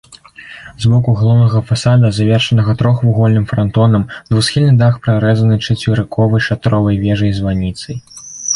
З 0.85 0.93
боку 0.93 1.09
галоўнага 1.19 1.59
фасада, 1.71 2.09
завершанага 2.19 2.75
трохвугольным 2.79 3.45
франтонам, 3.53 4.07
двухсхільны 4.31 4.73
дах 4.81 4.99
прарэзаны 5.05 5.61
чацверыковай 5.65 6.41
шатровай 6.49 6.95
вежай-званіцай. 7.07 7.95